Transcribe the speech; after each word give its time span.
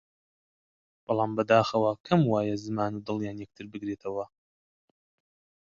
بەڵام 1.05 1.31
بەداخەوە 1.37 1.91
کەم 2.07 2.21
وایە 2.31 2.55
زمان 2.65 2.91
و 2.93 3.03
دڵیان 3.07 3.37
یەکتر 3.43 3.65
بگرێتەوە! 3.71 4.25